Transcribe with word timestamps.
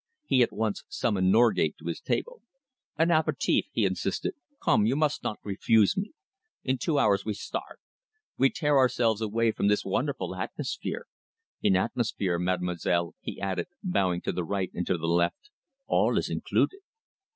He 0.25 0.41
at 0.41 0.51
once 0.51 0.83
summoned 0.89 1.31
Norgate 1.31 1.77
to 1.77 1.85
his 1.85 2.01
table. 2.01 2.41
"An 2.97 3.09
apéritif," 3.09 3.65
he 3.71 3.85
insisted. 3.85 4.33
"Come, 4.59 4.87
you 4.87 4.95
must 4.95 5.21
not 5.23 5.37
refuse 5.43 5.95
me. 5.95 6.13
In 6.63 6.79
two 6.79 6.97
hours 6.97 7.23
we 7.23 7.35
start. 7.35 7.79
We 8.35 8.49
tear 8.49 8.79
ourselves 8.79 9.21
away 9.21 9.51
from 9.51 9.67
this 9.67 9.85
wonderful 9.85 10.33
atmosphere. 10.35 11.05
In 11.61 11.75
atmosphere, 11.75 12.39
mademoiselle," 12.39 13.13
he 13.21 13.39
added, 13.39 13.67
bowing 13.83 14.21
to 14.21 14.31
the 14.31 14.43
right 14.43 14.71
and 14.73 14.87
the 14.87 14.97
left, 15.05 15.51
"all 15.85 16.17
is 16.17 16.31
included." 16.31 16.79